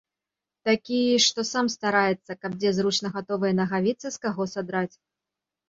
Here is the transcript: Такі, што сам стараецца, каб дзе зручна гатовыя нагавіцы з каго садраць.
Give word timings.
Такі, 0.69 1.01
што 1.25 1.39
сам 1.49 1.69
стараецца, 1.75 2.31
каб 2.45 2.51
дзе 2.61 2.71
зручна 2.79 3.13
гатовыя 3.21 3.53
нагавіцы 3.61 4.07
з 4.19 4.25
каго 4.27 4.51
садраць. 4.59 4.91